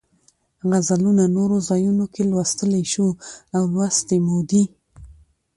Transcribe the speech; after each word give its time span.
غزلونه 0.69 1.23
نورو 1.37 1.57
ځایونو 1.69 2.05
کې 2.13 2.21
لوستلی 2.31 2.83
شو 2.93 3.07
او 3.55 3.63
لوستې 3.73 4.17
مو 4.25 4.37
دي. 4.49 4.63